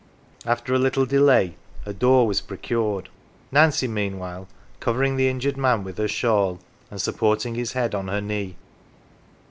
[0.47, 3.07] After a little delay a door was procured;
[3.51, 4.47] Nancy, meanwhile,
[4.79, 6.57] covering the injured man with her shawl,
[6.89, 8.55] and supporting his head on her knee.